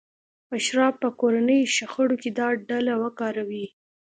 [0.57, 3.65] اشراف به کورنیو شخړو کې دا ډله وکاروي.